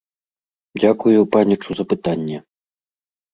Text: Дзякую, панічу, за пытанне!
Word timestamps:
Дзякую, 0.79 1.19
панічу, 1.35 1.69
за 1.81 1.85
пытанне! 1.93 2.37